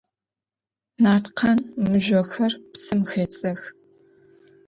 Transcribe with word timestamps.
Нарткъан 1.03 1.59
мыжъохэр 1.87 2.53
псым 2.71 2.99
хедзэх. 3.09 3.61